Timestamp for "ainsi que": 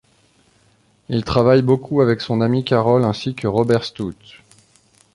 3.03-3.45